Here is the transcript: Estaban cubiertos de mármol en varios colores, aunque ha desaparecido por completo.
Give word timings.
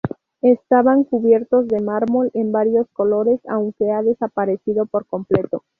Estaban 0.41 1.03
cubiertos 1.03 1.67
de 1.67 1.79
mármol 1.79 2.31
en 2.33 2.51
varios 2.51 2.87
colores, 2.89 3.39
aunque 3.47 3.91
ha 3.91 4.01
desaparecido 4.01 4.87
por 4.87 5.05
completo. 5.05 5.63